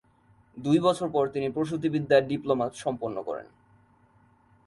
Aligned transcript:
দুই 0.57 0.77
বছর 0.79 1.07
পর 1.09 1.25
তিনি 1.29 1.47
প্রসূতিবিদ্যায় 1.49 2.27
ডিপ্লোমা 2.27 2.65
সম্পন্ন 2.75 3.17
করেন। 3.23 3.47